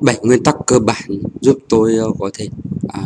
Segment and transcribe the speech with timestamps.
[0.00, 2.48] bảy nguyên tắc cơ bản giúp tôi ờ, có thể
[2.88, 3.00] à,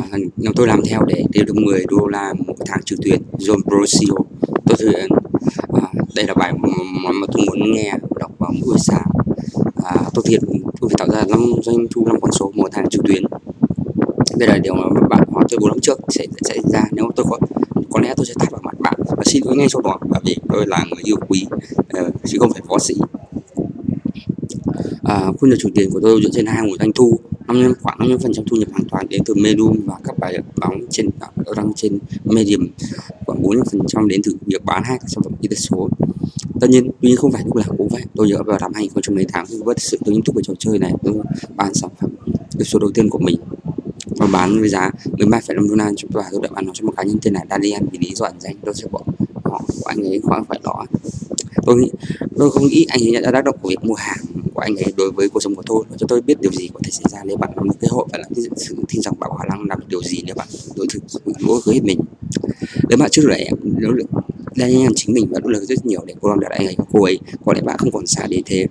[0.56, 4.14] tôi làm theo để tiêu được 10 đô la một tháng trực tuyến John Brosio.
[4.66, 6.68] Tôi thử ờ, à, đây là bài mà,
[7.20, 9.08] mà tôi muốn nghe đọc vào mỗi buổi sáng.
[9.84, 10.42] À, tôi thực hiện
[10.80, 13.22] tôi phải tạo ra năm doanh thu năm con số một tháng trực tuyến
[14.36, 16.80] đây là điều mà bạn hỏi tôi bốn năm trước sẽ sẽ ra.
[16.92, 17.38] Nếu tôi có
[17.90, 18.94] có lẽ tôi sẽ tắt vào mặt bạn.
[19.16, 21.46] Và xin lỗi ngay sau đó bởi vì tôi là người yêu quý
[22.00, 22.94] uh, chứ không phải võ sĩ
[25.04, 27.98] à, khuyên được chủ tiền của tôi dựa trên hai nguồn doanh thu 50 khoảng
[27.98, 31.10] 50 phần trăm thu nhập hoàn toàn đến từ Medium và các bài báo trên
[31.20, 32.66] à, đăng trên Medium
[33.26, 35.88] khoảng 40 phần trăm đến từ việc bán hai sản phẩm kỹ thuật số.
[36.60, 39.46] Tất nhiên tuy nhiên không phải lúc nào cũng vậy tôi nhớ vào năm 2018
[39.64, 41.14] bất sự tôi nghiêm túc về trò chơi này tôi
[41.56, 42.10] bán sản phẩm
[42.58, 43.36] kỹ số đầu tiên của mình.
[44.06, 47.02] Và bán với giá 13,5 đô la chúng tôi đã bán nó cho một cá
[47.02, 49.00] nhân tên là Daniel vì lý do ẩn danh tôi sẽ bỏ
[49.44, 50.86] họ của anh ấy khỏi phải đó
[51.66, 51.90] tôi nghĩ
[52.36, 54.33] tôi không nghĩ anh ấy nhận ra tác động của việc mua hàng
[54.64, 56.68] ảnh anh ấy đối với cuộc sống của tôi và cho tôi biết điều gì
[56.74, 59.14] có thể xảy ra nếu bạn nắm được cơ hội và cái sự tin rằng
[59.18, 61.02] bạn có khả năng làm được điều gì nếu bạn đối thực
[61.48, 62.00] đối với mình.
[62.88, 64.06] Nếu bạn trước đây nỗ lực
[64.56, 66.84] Daniel chính mình và nỗ lực rất nhiều để cô làm đạt anh ấy của
[66.92, 68.66] cô ấy có lẽ bạn không còn xa đến thế.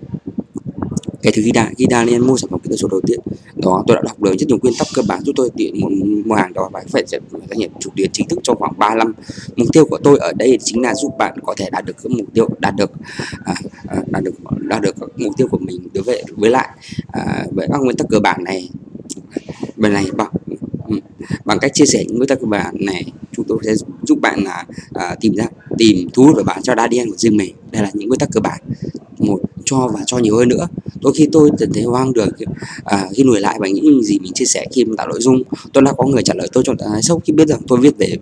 [1.21, 3.19] Kể từ khi đã khi nên mua sản phẩm kỹ thuật số đầu tiên.
[3.55, 5.89] Đó tôi đã học được rất nhiều nguyên tắc cơ bản giúp tôi tiện một
[6.25, 9.13] mua hàng đó và phải doanh nghiệp chủ tiền chính thức trong khoảng 3 năm.
[9.55, 12.13] Mục tiêu của tôi ở đây chính là giúp bạn có thể đạt được cái
[12.17, 12.91] mục tiêu đạt được
[13.45, 13.53] à,
[13.93, 16.69] À, đạt được đạt được mục tiêu của mình đối với với lại
[17.11, 18.69] à, với các nguyên tắc cơ bản này.
[19.77, 20.31] Bên này bằng
[21.45, 24.43] bằng cách chia sẻ những nguyên tắc cơ bản này chúng tôi sẽ giúp bạn
[24.43, 25.45] là à, tìm ra
[25.77, 27.55] tìm thu hút được bạn cho đa điên của riêng mình.
[27.71, 28.61] Đây là những nguyên tắc cơ bản
[29.17, 30.67] một cho và cho nhiều hơn nữa
[31.03, 32.29] đôi khi tôi cảm thấy hoang đường
[32.83, 35.43] à, khi lùi lại và những gì mình chia sẻ khi tạo nội dung.
[35.73, 37.79] Tôi đã có người trả lời tôi trong trạng thái sốc khi biết rằng tôi
[37.79, 38.17] viết để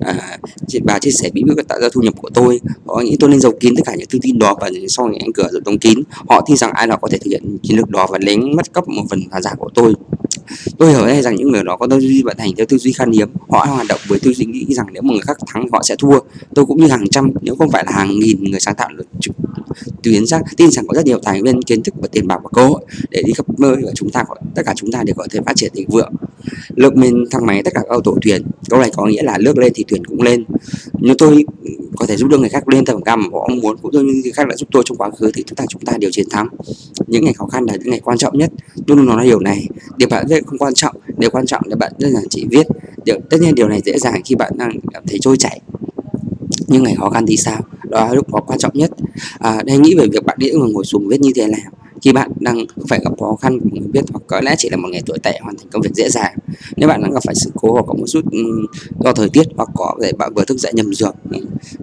[0.00, 0.38] à,
[0.84, 2.60] bà chia sẻ bí quyết tạo ra thu nhập của tôi.
[2.86, 5.20] Họ nghĩ tôi nên giấu kín tất cả những thông tin đó và sau những
[5.20, 6.02] anh cửa rồi đóng kín.
[6.10, 8.72] Họ tin rằng ai nào có thể thực hiện chiến lược đó và lấy mất
[8.72, 9.94] cấp một phần khán giả của tôi
[10.78, 12.92] tôi hiểu đây rằng những người đó có tư duy vận hành theo tư duy
[12.92, 15.68] khan hiếm, họ hoạt động với tư duy nghĩ rằng nếu một người khác thắng
[15.72, 16.18] họ sẽ thua.
[16.54, 19.06] Tôi cũng như hàng trăm, nếu không phải là hàng nghìn người sáng tạo được
[20.02, 22.50] tuyến ra, tin rằng có rất nhiều tài nguyên, kiến thức và tiền bạc và
[22.52, 25.14] cơ hội để đi khắp nơi và chúng ta có, tất cả chúng ta đều
[25.14, 26.12] có thể phát triển thịnh vượng.
[26.76, 29.58] Lực mình thang máy tất cả các tổ thuyền, câu này có nghĩa là nước
[29.58, 30.44] lên thì thuyền cũng lên.
[31.00, 31.44] Nếu tôi
[31.96, 34.02] có thể giúp đỡ người khác lên tầm cao mà họ mong muốn cũng như
[34.02, 36.26] người khác đã giúp tôi trong quá khứ thì tất cả chúng ta đều chiến
[36.30, 36.48] thắng
[37.06, 38.50] những ngày khó khăn là những ngày quan trọng nhất.
[38.86, 39.68] Luôn luôn nói điều này.
[39.96, 42.66] Điều bạn viết không quan trọng điều quan trọng là bạn đơn giản chỉ viết.
[43.04, 45.60] Điều tất nhiên điều này dễ dàng khi bạn đang cảm thấy trôi chảy.
[46.66, 47.60] Nhưng ngày khó khăn thì sao?
[47.88, 48.90] Đó là lúc đó quan trọng nhất.
[49.38, 51.72] À, đây nghĩ về việc bạn đi ngồi xuống viết như thế nào.
[52.02, 54.76] Khi bạn đang phải gặp khó khăn của người biết hoặc có lẽ chỉ là
[54.76, 56.34] một ngày tuổi tệ hoàn thành công việc dễ dàng.
[56.76, 58.66] Nếu bạn đang gặp phải sự cố hoặc có một chút um,
[59.04, 61.14] do thời tiết hoặc có thể bạn vừa thức dậy nhầm giường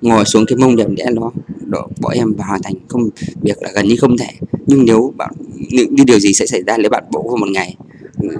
[0.01, 1.31] ngồi xuống cái mông đèn đẽ nó
[1.65, 3.09] đổ bỏ em và hoàn thành công
[3.41, 5.31] việc là gần như không thể nhưng nếu bạn
[5.71, 7.75] những điều gì sẽ xảy ra nếu bạn bổ vào một ngày?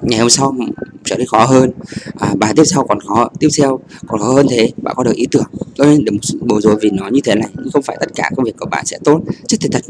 [0.02, 0.56] Ngày hôm sau
[1.04, 1.72] trở nên khó hơn.
[2.20, 4.72] À, bài tiếp sau còn khó tiếp theo còn khó hơn thế.
[4.84, 5.46] Bạn có được ý tưởng.
[5.76, 7.50] Tôi được một sự bối rối vì nó như thế này.
[7.58, 9.22] Nhưng không phải tất cả công việc của bạn sẽ tốt.
[9.48, 9.82] Chắc thật thật.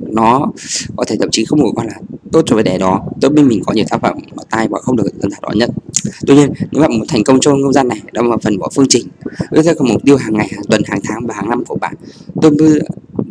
[0.00, 0.52] Nó
[0.96, 1.94] có thể thậm chí không một quan là
[2.32, 3.04] tốt cho vấn đề đó.
[3.20, 5.58] Tôi bên mình có nhiều tác phẩm ở tay và không được dân thả đón
[5.58, 5.70] nhận
[6.26, 8.68] tuy nhiên nếu bạn muốn thành công trong không gian này đó là phần của
[8.74, 9.08] phương trình.
[9.50, 11.94] Với theo mục tiêu hàng ngày hàng tuần hàng tháng và hàng năm của bạn.
[12.42, 12.52] Tôi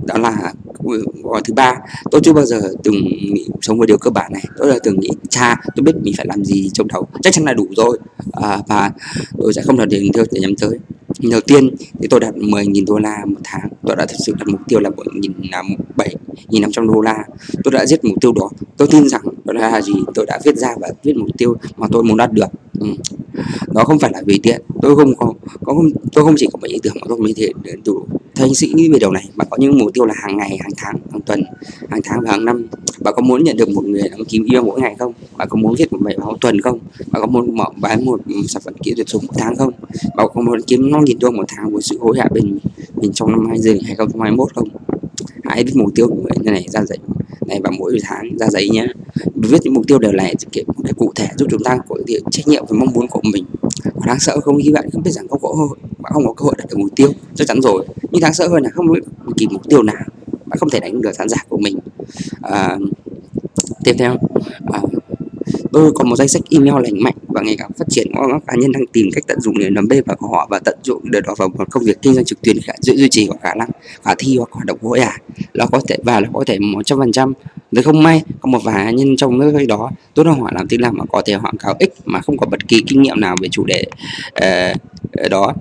[0.06, 0.54] đó là
[1.24, 1.76] gói thứ ba.
[2.12, 2.96] Tôi chưa bao giờ từng
[3.34, 4.44] nghĩ sống với điều cơ bản này.
[4.58, 7.08] Tôi là từng nghĩ cha tôi biết mình phải làm gì trong đầu.
[7.22, 8.00] Chắc chắn là đủ rồi.
[8.32, 8.92] À, và
[9.38, 10.80] tôi sẽ không đạt được tiêu để nhắm tới.
[11.32, 13.70] Đầu tiên thì tôi đặt 10.000 đô la một tháng.
[13.88, 14.90] Tôi đã thực sự đặt mục tiêu là
[16.50, 17.26] 7.500 à, đô la.
[17.64, 18.50] Tôi đã giết mục tiêu đó.
[18.78, 19.94] Tôi tin rằng đó là gì?
[20.16, 22.48] Tôi đã viết ra và viết mục tiêu mà tôi muốn đạt được.
[22.80, 22.88] Ừ.
[23.68, 24.62] đó không phải là vì tiện.
[24.82, 25.34] Tôi không có,
[25.66, 27.48] có không tôi không chỉ có một ý tưởng mà tôi mới thể
[27.86, 28.06] đủ
[28.42, 30.58] theo anh sĩ nghĩ về điều này bạn có những mục tiêu là hàng ngày,
[30.62, 31.44] hàng tháng, hàng tuần,
[31.90, 32.68] hàng tháng và hàng năm?
[33.00, 35.14] Bạn có muốn nhận được một người đăng ký email mỗi ngày không?
[35.38, 36.80] Bạn có muốn viết một bài báo tuần không?
[37.12, 39.74] Bạn có muốn mở bán một ừ, sản phẩm kỹ thuật số một tháng không?
[40.16, 42.60] Bạn có muốn kiếm 5 nghìn đô một tháng với sự hối hả bên
[42.96, 44.68] mình trong năm 2021 không?
[45.44, 46.98] Hãy viết mục tiêu của mình như này ra giấy.
[47.48, 48.88] Này và mỗi tháng ra giấy nhé
[49.36, 51.96] viết những mục tiêu đều này kiểu một cái cụ thể giúp chúng ta có
[52.08, 53.46] thể trách nhiệm với mong muốn của mình.
[53.84, 54.58] Và đáng sợ không?
[54.64, 55.78] Khi bạn không biết rằng có cơ hội
[56.12, 57.86] bạn không có cơ hội đạt được mục tiêu chắc chắn rồi.
[58.12, 59.96] Nhưng đáng sợ hơn là không có bất kỳ mục tiêu nào
[60.46, 61.80] bạn không thể đánh được khán giả của mình.
[62.42, 62.78] À,
[63.84, 64.18] tiếp theo
[64.72, 64.80] à,
[65.72, 68.08] tôi có một danh sách email lành mạnh và ngày càng phát triển.
[68.16, 70.60] Các cá nhân đang tìm cách tận dụng để nắm bê và của họ và
[70.60, 73.28] tận dụng được đó vào một công việc kinh doanh trực tuyến khả, duy trì
[73.28, 73.70] hoặc khả năng
[74.04, 75.18] khả thi hoặc hoạt động hối hả
[75.54, 77.34] Nó có thể và nó có thể một trăm phần trăm.
[77.72, 80.78] Nếu không may có một vài nhân trong cái đó tôi đang hỏi làm thế
[80.78, 83.38] nào mà có thể quảng cáo ích mà không có bất kỳ kinh nghiệm nào
[83.42, 83.86] về chủ đề
[84.44, 85.54] uh, đó.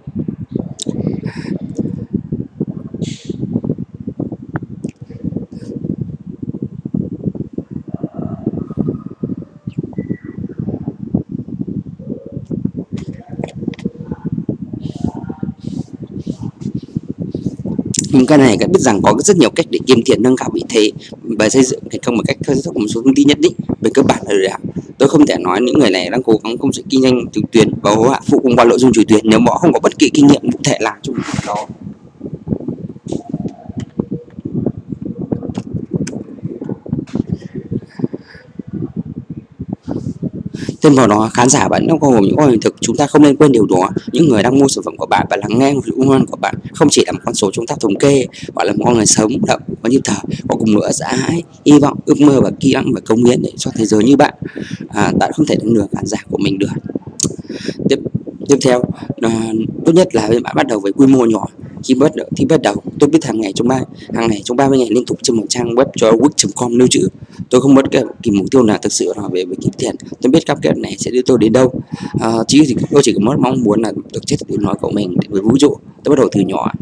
[18.29, 20.63] Cái này các biết rằng có rất nhiều cách để kiếm tiền nâng cao vị
[20.69, 20.91] thế
[21.23, 23.91] và xây dựng thành công một cách theo một số công ty nhất định về
[23.95, 24.59] cơ bản là lừa đảo.
[24.99, 27.45] Tôi không thể nói những người này đang cố gắng công sự kinh doanh trực
[27.53, 29.99] tuyến và hỗ phụ cùng qua nội dung trực tuyến nếu họ không có bất
[29.99, 31.67] kỳ kinh nghiệm cụ thể làm trong việc đó.
[40.83, 43.37] Thêm vào đó khán giả bạn không gồm những con thực chúng ta không nên
[43.37, 43.91] quên điều đó.
[44.13, 46.55] Những người đang mua sản phẩm của bạn và lắng nghe sự ủng của bạn
[46.75, 49.07] không chỉ là một con số chúng ta thống kê họ là một con người
[49.07, 50.17] sống động có nhịp thở
[50.49, 53.43] có cùng nữa dã hãi hy vọng ước mơ và kỹ năng và công hiến
[53.43, 54.35] để cho thế giới như bạn.
[54.89, 56.69] À, bạn không thể đánh lừa khán giả của mình được.
[57.89, 57.97] Tiếp
[58.49, 58.83] tiếp theo
[59.21, 59.53] à,
[59.85, 61.47] tốt nhất là bạn bắt đầu với quy mô nhỏ
[61.85, 63.81] khi bắt đầu thì bắt đầu tôi biết hàng ngày trong ba
[64.15, 67.09] hàng ngày trong 30 ngày liên tục trên một trang web cho wix.com lưu trữ.
[67.51, 69.97] Tôi không mất cái kỳ mục tiêu nào thực sự là về về kiếm tiền.
[70.23, 71.73] Tôi biết cam kết này sẽ đưa tôi đến đâu.
[72.21, 74.91] À, chỉ thì tôi chỉ có mất mong muốn là được chết tiếng nói của
[74.91, 75.77] mình với vũ trụ.
[76.05, 76.73] Tôi bắt đầu từ nhỏ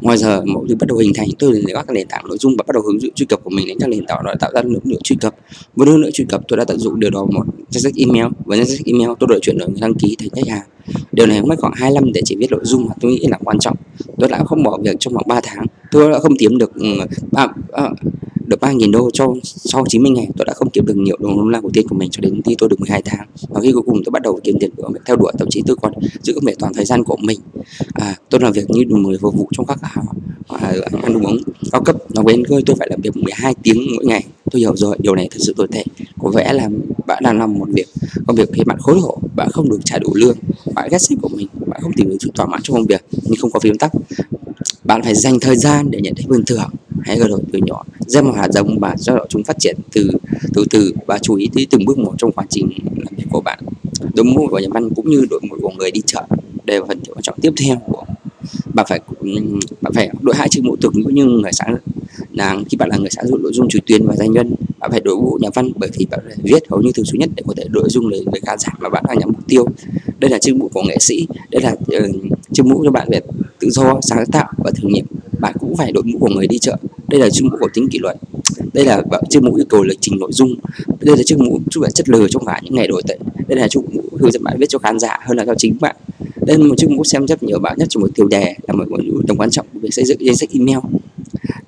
[0.00, 1.28] ngoài giờ mỗi thứ bắt đầu hình thành.
[1.38, 3.66] Tôi các nền tảng nội dung và bắt đầu hướng dẫn truy cập của mình
[3.66, 5.34] đến các nền tảng đó tạo ra lượng lượng truy cập.
[5.76, 8.26] Với lượng truy cập tôi đã tận dụng điều đó một danh sách email.
[8.44, 10.66] Và danh sách email tôi đã chuyển đổi người đăng ký thành khách hàng.
[11.12, 13.58] Điều này mất khoảng 25 để chỉ viết nội dung mà tôi nghĩ là quan
[13.58, 13.76] trọng.
[14.18, 15.66] Tôi đã không bỏ việc trong vòng 3 tháng.
[15.90, 16.86] Tôi đã không kiếm được ừ,
[17.32, 17.90] ba, à,
[18.46, 21.48] được 3.000 đô cho sau 90 ngày tôi đã không kiếm được nhiều đồng đô
[21.48, 23.26] la của tiền của mình cho đến khi tôi được 12 tháng.
[23.48, 25.62] Và khi cuối cùng tôi bắt đầu kiếm tiền của mình theo đuổi thậm chí
[25.66, 25.92] tôi còn
[26.22, 27.40] giữ về toàn thời gian của mình.
[27.92, 31.38] À, tôi làm việc như một người phục vụ trong các à, ăn uống
[31.72, 31.96] cao cấp.
[32.14, 34.24] Nó quên tôi tôi phải làm việc 12 tiếng mỗi ngày.
[34.50, 35.84] Tôi hiểu rồi điều này thật sự tồi tệ.
[36.18, 36.68] Có vẻ là
[37.06, 37.86] bạn đang làm một việc
[38.26, 39.18] công việc khi bạn khốn khổ.
[39.36, 40.36] Bạn không được trả đủ lương.
[40.74, 41.48] Bạn ghét sếp của mình.
[41.66, 43.92] Bạn không tìm được sự thỏa mãn trong công việc nhưng không có phím tắc.
[44.84, 46.70] Bạn phải dành thời gian để nhận thấy phần thưởng
[47.04, 47.84] hãy gật đổi từ nhỏ.
[48.06, 50.10] Gieo một hạt giống và cho chúng phát triển từ
[50.54, 53.40] từ từ và chú ý tới từng bước một trong quá trình làm việc của
[53.40, 53.58] bạn.
[54.14, 56.26] Đội ngũ của nhà văn cũng như đội ngũ của người đi chợ
[56.64, 58.04] đều là phần quan trọng tiếp theo của
[58.74, 59.00] bạn phải
[59.80, 61.76] bạn phải đội hai chữ mẫu thực ngữ như người sáng
[62.32, 64.90] là khi bạn là người sáng dụng nội dung trực tuyến và doanh nhân bạn
[64.90, 67.30] phải đội ngũ nhà văn bởi vì bạn phải viết hầu như thường xuyên nhất
[67.36, 69.66] để có thể nội dung đến với khán giả mà bạn đang nhắm mục tiêu.
[70.18, 72.16] Đây là chương mũ của nghệ sĩ đây là uh,
[72.52, 73.20] chức vụ cho bạn về
[73.60, 75.06] tự do sáng tạo và thử nghiệm.
[75.40, 76.76] Bạn cũng phải đội mũ của người đi chợ
[77.14, 78.16] đây là chương mũ của tính kỷ luật.
[78.72, 80.54] Đây là chương mũ yêu cầu lịch trình nội dung.
[81.00, 83.18] Đây là chương mũ chúc bạn chất lừa trong cả những ngày đổi tệ
[83.48, 85.76] đây là chương mũ hướng dẫn bạn viết cho khán giả hơn là cho chính
[85.80, 85.96] bạn.
[86.46, 88.74] Đây là một chương mũ xem rất nhiều bạn, nhất trong một tiêu đề là
[88.74, 88.84] một
[89.28, 90.78] tầm quan trọng về xây dựng danh sách email.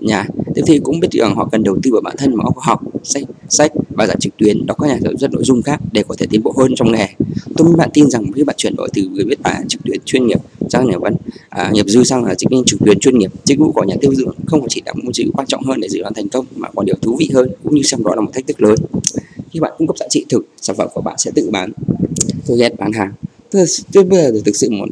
[0.01, 2.53] Nhà, tiếp thì cũng biết rằng họ cần đầu tư vào bản thân mà họ
[2.57, 5.81] học, sách sách và giảng trực tuyến đó có nhà sản xuất nội dung khác
[5.93, 7.09] để có thể tiến bộ hơn trong nghề.
[7.57, 10.27] Tôi bạn tin rằng khi bạn chuyển đổi từ người viết bài trực tuyến chuyên
[10.27, 11.15] nghiệp sang nhà văn
[11.49, 13.95] à, nghiệp dư sang là chính viên chủ quyền chuyên nghiệp chức vụ của nhà
[14.01, 16.47] tiêu dưỡng không chỉ là một chữ quan trọng hơn để dự đoán thành công
[16.57, 18.75] mà còn điều thú vị hơn cũng như xem đó là một thách thức lớn.
[19.51, 21.73] Khi bạn cung cấp giá trị thực sản phẩm của bạn sẽ tự bán.
[22.47, 23.13] Tôi ghét bán hàng.
[23.51, 24.89] Tôi, tôi bây giờ thực sự một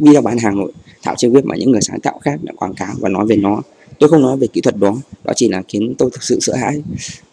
[0.00, 0.72] video bán hàng nội
[1.02, 3.36] thảo trên web mà những người sáng tạo khác đã quảng cáo và nói về
[3.36, 3.62] nó.
[3.98, 6.56] Tôi không nói về kỹ thuật đó đó chỉ là khiến tôi thực sự sợ
[6.56, 6.82] hãi.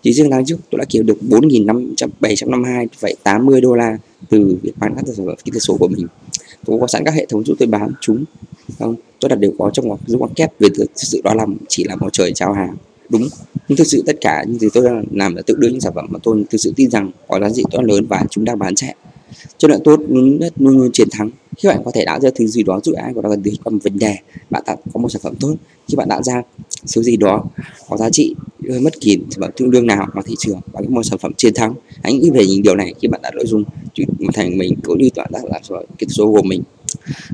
[0.03, 3.97] Chỉ riêng tháng trước tôi đã kiếm được 4.752,80 đô la
[4.29, 6.07] từ việc bán các sản phẩm kỹ thuật số của mình
[6.65, 8.23] tôi có sẵn các hệ thống giúp tôi bán chúng.
[8.79, 11.45] Không tôi đặt đều có trong ngoặc giúp ngoặc kép về thực sự đó là
[11.67, 12.75] chỉ là một trời chào hàng.
[13.09, 13.27] Đúng.
[13.67, 15.93] Nhưng thực sự tất cả những gì tôi đang làm là tự đưa những sản
[15.95, 18.59] phẩm mà tôi thực sự tin rằng có giá trị to lớn và chúng đang
[18.59, 18.95] bán chạy
[19.57, 21.29] chất lượng tốt luôn luôn luôn chiến thắng.
[21.57, 23.71] Khi bạn có thể tạo ra thứ gì đó giúp ai có cần tìm một
[23.83, 24.15] vấn đề,
[24.49, 25.55] bạn tạo có một sản phẩm tốt.
[25.87, 26.41] Khi bạn tạo ra
[26.85, 27.43] số gì đó
[27.89, 28.35] có giá trị
[28.81, 31.73] mất kỳ sản tương đương nào vào thị trường và một sản phẩm chiến thắng.
[32.01, 33.63] Anh nghĩ về những điều này khi bạn đã nội dung
[34.33, 35.61] thành mình cũng như bạn đã làm
[35.99, 36.61] cái số của mình.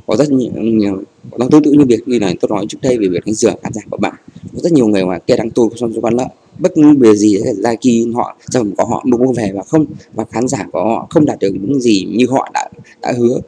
[0.07, 1.03] Có rất nhiều, nhiều
[1.37, 3.55] nó tương tự như việc như này tôi nói trước đây về việc đánh rửa
[3.63, 4.13] khán giả của bạn.
[4.53, 6.27] Có rất nhiều người mà kê đăng tôi trong quan lợi
[6.59, 9.85] bất cứ việc gì ra khi họ sản phẩm của họ mua về và không
[10.13, 12.69] và khán giả của họ không đạt được những gì như họ đã
[13.01, 13.39] đã hứa.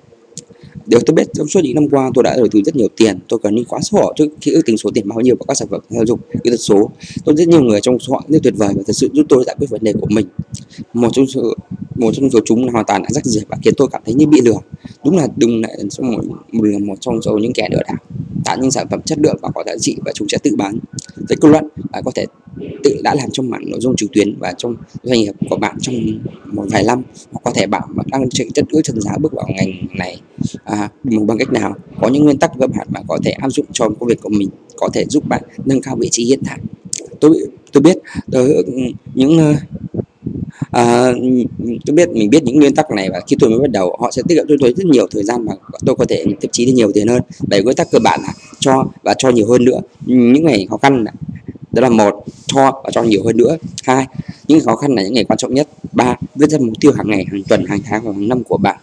[0.86, 3.20] Điều tôi biết trong suốt những năm qua tôi đã đầu tư rất nhiều tiền,
[3.28, 5.54] tôi cần đi quá số trước khi ước tính số tiền bao nhiêu vào các
[5.54, 6.90] sản phẩm giáo dục kỹ thuật số.
[7.26, 9.44] Tôi rất nhiều người trong số họ rất tuyệt vời và thật sự giúp tôi
[9.48, 10.26] giải quyết vấn đề của mình.
[10.94, 11.54] Một trong số
[11.96, 14.26] một trong số chúng hoàn toàn đã rắc rưởi và khiến tôi cảm thấy như
[14.28, 14.58] bị lừa.
[15.06, 17.98] Đúng là đừng lại trong một, một là một trong số những kẻ lừa đảo
[18.46, 20.80] tạo những sản phẩm chất lượng và có giá trị và chúng sẽ tự bán.
[21.16, 22.26] Với kết luận là có thể
[22.84, 25.76] tự đã làm trong mảng nội dung trực tuyến và trong doanh nghiệp của bạn
[25.82, 25.96] trong
[26.46, 27.02] một vài năm
[27.32, 30.22] hoặc có thể bạn đang chất ước chân giá bước vào ngành này.
[30.64, 31.76] À, bằng cách nào?
[32.02, 34.30] Có những nguyên tắc cơ bản mà có thể áp dụng cho công việc của
[34.30, 36.60] mình có thể giúp bạn nâng cao vị trí hiện tại.
[37.20, 37.38] Tôi
[37.72, 37.98] tôi biết
[38.32, 38.64] tôi,
[39.14, 39.56] những
[40.72, 41.12] à,
[41.86, 44.12] tôi biết mình biết những nguyên tắc này và khi tôi mới bắt đầu họ
[44.12, 45.54] sẽ tiết kiệm cho tôi rất nhiều thời gian mà
[45.86, 47.22] tôi có thể tiếp trí được nhiều tiền hơn.
[47.48, 49.80] Bảy nguyên tắc cơ bản là cho và cho nhiều hơn nữa.
[50.06, 51.06] Những ngày khó khăn
[51.74, 53.58] đó là một, cho và cho nhiều hơn nữa.
[53.84, 54.06] Hai,
[54.48, 55.68] những khó khăn là những ngày quan trọng nhất.
[55.92, 58.58] Ba, viết ra mục tiêu hàng ngày, hàng tuần, hàng tháng và hàng năm của
[58.58, 58.78] bạn.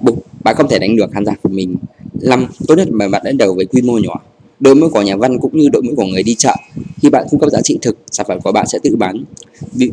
[0.00, 1.76] Bốn, bạn không thể đánh được khán giả của mình.
[2.14, 4.20] Năm, tốt nhất mà bạn đã đầu với quy mô nhỏ.
[4.60, 6.56] Đội ngũ của nhà văn cũng như đội ngũ của người đi chợ.
[7.02, 9.24] Khi bạn cung cấp giá trị thực, sản phẩm của bạn sẽ tự bán.
[9.72, 9.90] Vì,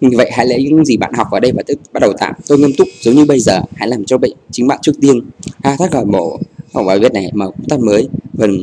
[0.00, 2.58] vậy hãy lấy những gì bạn học ở đây và tự bắt đầu tạm tôi
[2.58, 5.20] nghiêm túc, giống như bây giờ, hãy làm cho bệnh chính bạn trước tiên.
[5.62, 6.38] Ha thác cả mổ.
[6.74, 8.60] Học bài viết này mà cũng tắt mới phần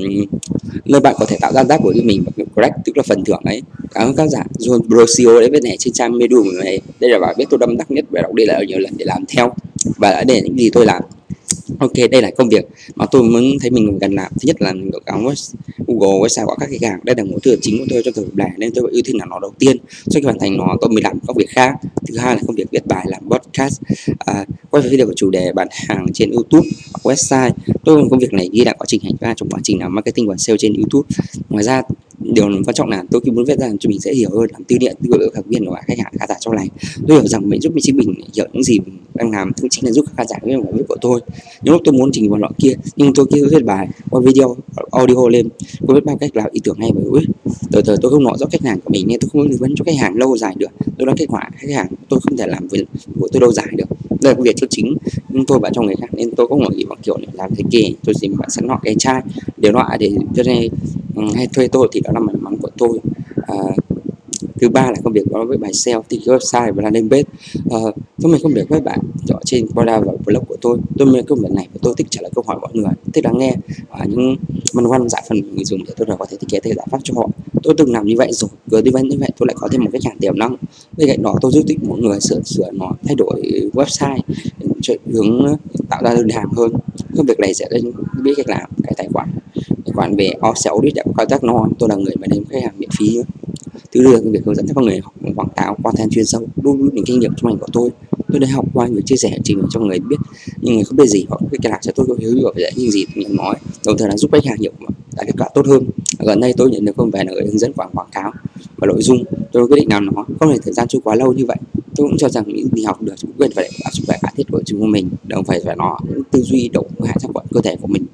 [0.86, 3.24] nơi bạn có thể tạo ra tác của riêng mình bằng crack tức là phần
[3.24, 3.62] thưởng ấy.
[3.92, 6.82] Cảm ơn các giả John Brosio đấy viết này trên trang Medium này.
[7.00, 9.06] Đây là bài viết tôi đâm đắc nhất và đọc đi lại nhiều lần để
[9.06, 9.54] làm theo.
[9.98, 11.04] Và để những gì tôi làm
[11.82, 14.32] ok đây là công việc mà tôi muốn thấy mình cần làm.
[14.32, 15.34] Thứ nhất là mình quảng cáo
[15.88, 18.26] Google website của các cái hàng đây là mối tiêu chính của tôi trong thời
[18.26, 19.78] điểm này nên tôi ưu tiên là nó đầu tiên.
[19.90, 21.76] Sau khi hoàn thành nó tôi mới làm các việc khác.
[22.08, 23.82] Thứ hai là công việc viết bài làm podcast
[24.20, 26.70] à, quay video của chủ đề bán hàng trên YouTube
[27.04, 27.52] website.
[27.86, 29.96] Tôi làm công việc này ghi lại quá trình hành ra trong quá trình làm
[29.96, 31.08] marketing và sale trên YouTube.
[31.50, 31.82] Ngoài ra
[32.34, 34.64] điều quan trọng là tôi khi muốn viết ra cho mình sẽ hiểu hơn, làm
[34.64, 36.68] tư điện tư liệu học viên của khách hàng, khán giả trong này.
[37.08, 39.70] Tôi hiểu rằng mình giúp mình chính mình hiểu những gì mình đang làm, cũng
[39.70, 41.22] chính là giúp khán giả với bài viết của tôi.
[41.62, 44.56] Những lúc tôi muốn trình vào loại kia, nhưng tôi kia viết bài, qua video,
[44.92, 45.50] audio lên,
[45.88, 47.22] tôi biết bao cách làm ý tưởng hay bởi ui,
[47.72, 49.76] từ từ, tôi không nói rõ khách hàng của mình nên tôi không tư vấn
[49.76, 50.72] cho khách hàng lâu dài được.
[50.98, 52.86] Tôi nói kết quả, khách hàng tôi không thể làm việc
[53.20, 53.88] của tôi lâu dài được
[54.22, 54.98] đây là công việc cho chính
[55.30, 56.08] nhưng tôi bạn cho người khác.
[56.14, 58.68] Nên tôi có ngồi nghĩ bằng kiểu này làm thế kì tôi tìm bạn sẵn
[58.68, 59.22] họ cái chai
[59.58, 60.72] điều loại để cho nên
[61.36, 63.00] hay thuê tôi thì đó là may mắn của tôi.
[63.48, 63.56] À,
[64.62, 67.78] thứ ba là công việc đó với bài SEO thì website và landing page à,
[67.84, 67.92] ờ,
[68.22, 70.78] tôi mình công việc với bạn dựa trên Quora và blog của tôi.
[70.98, 72.94] Tôi mình công việc này và tôi thích trả lời câu hỏi mọi người.
[73.14, 73.56] Thích lắng nghe
[73.90, 74.36] à, những
[74.74, 76.98] băn khoăn giải phần người dùng để tôi có thể thiết kế thêm giải pháp
[77.04, 77.30] cho họ.
[77.64, 79.84] Tôi từng làm như vậy rồi cứ đi vấn như vậy tôi lại có thêm
[79.84, 80.56] một cái hàng tiềm năng.
[80.98, 84.20] Bên cạnh đó tôi giúp thích mọi người sửa sửa nó thay đổi website
[85.14, 85.56] hướng
[85.90, 86.72] tạo ra đơn hàng hơn.
[87.18, 87.70] Công việc này sẽ
[88.24, 89.30] biết cách làm cái tài khoản.
[89.68, 91.68] Tài khoản về SEO đi đã có tác nó.
[91.80, 93.20] Tôi là người mà đến khách hàng miễn phí
[93.92, 96.82] thứ đưa việc hướng dẫn cho con người học quảng cáo content chuyên sâu luôn
[96.82, 97.90] với những kinh nghiệm trong ngành của tôi.
[98.28, 100.16] Tôi đã học qua việc chia sẻ trình cho người biết,
[100.62, 102.70] nhưng người không biết gì, họ biết cái làm cho tôi có hiểu hiểu về
[102.76, 103.56] những gì mình nói.
[103.86, 104.72] Đồng thời là giúp khách hàng hiểu
[105.16, 105.86] đạt kết quả tốt hơn.
[106.20, 108.32] Gần đây tôi nhận được công về là người hướng dẫn quảng quảng cáo
[108.78, 109.24] và nội dung.
[109.52, 111.58] Tôi quyết định làm nó, không thể thời gian trôi quá lâu như vậy.
[111.96, 114.34] Tôi cũng cho rằng những gì học được cũng cần phải áp dụng vào cải
[114.38, 116.00] thiết của chúng mình đồng phải phải nó
[116.32, 118.06] tư duy động hạ trong cơ thể của mình,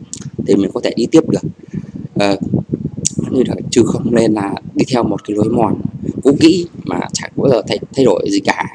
[0.47, 1.41] thì mình có thể đi tiếp được.
[2.15, 2.37] Ờ,
[3.31, 5.81] như là chứ không nên là đi theo một cái lối mòn
[6.23, 8.65] cũ kỹ mà chẳng bao giờ thay, thay đổi gì cả.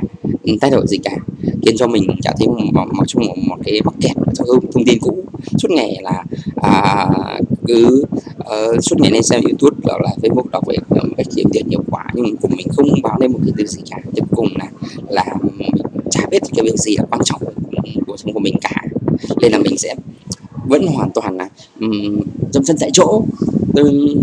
[0.42, 1.16] Ừ, thay đổi gì cả.
[1.62, 4.98] Khiến cho mình cảm thấy một, một, một, một cái mắc kẹt trong thông tin
[5.00, 5.24] cũ.
[5.58, 6.24] Suốt ngày là
[6.56, 7.10] à,
[7.66, 8.04] cứ
[8.38, 10.76] uh, suốt ngày lên xem youtube hoặc là facebook đọc về
[11.16, 13.82] cách kiếm tiền hiệu quả nhưng của mình không báo lên một cái thứ gì
[13.90, 13.96] cả.
[14.04, 14.70] Cuối cùng là
[15.08, 15.24] là
[15.58, 15.70] mình
[16.10, 17.40] chả biết cái việc gì là quan trọng
[18.06, 18.82] của sống của mình cả.
[19.40, 19.94] Nên là mình sẽ
[20.66, 21.48] vẫn hoàn toàn là
[21.80, 22.20] um,
[22.52, 23.22] dâm thân tại chỗ.
[23.74, 24.16] Tôi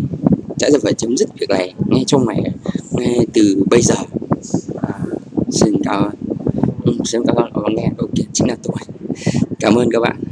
[0.57, 2.43] sẽ phải chấm dứt việc này ngay trong này
[2.91, 3.95] ngay từ bây giờ.
[4.81, 4.99] À,
[5.51, 6.11] xin cảm ơn.
[6.83, 7.75] Ừ, xin cảm ơn.
[7.75, 8.75] Nghe ok chính là tôi.
[9.59, 10.23] Cảm ơn các bạn.